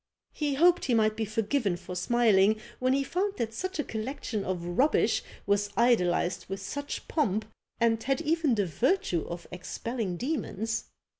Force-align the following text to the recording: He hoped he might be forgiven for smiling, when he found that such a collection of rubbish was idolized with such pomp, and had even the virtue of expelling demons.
He 0.33 0.55
hoped 0.55 0.85
he 0.85 0.95
might 0.95 1.15
be 1.15 1.25
forgiven 1.25 1.77
for 1.77 1.93
smiling, 1.95 2.59
when 2.79 2.93
he 2.93 3.03
found 3.03 3.37
that 3.37 3.53
such 3.53 3.77
a 3.77 3.83
collection 3.83 4.43
of 4.43 4.63
rubbish 4.65 5.21
was 5.45 5.69
idolized 5.77 6.47
with 6.49 6.59
such 6.59 7.07
pomp, 7.07 7.45
and 7.79 8.01
had 8.01 8.19
even 8.19 8.55
the 8.55 8.65
virtue 8.65 9.27
of 9.27 9.45
expelling 9.51 10.17
demons. 10.17 10.85